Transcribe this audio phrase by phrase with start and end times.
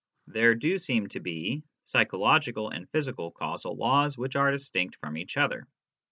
[0.25, 5.37] There do seem to be psychological and physical causal laws which are distinct from each
[5.37, 5.67] other.